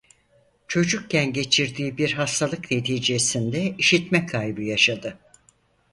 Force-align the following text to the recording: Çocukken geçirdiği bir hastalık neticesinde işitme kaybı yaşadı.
Çocukken 0.67 1.33
geçirdiği 1.33 1.97
bir 1.97 2.13
hastalık 2.13 2.71
neticesinde 2.71 3.75
işitme 3.77 4.25
kaybı 4.25 4.61
yaşadı. 4.63 5.19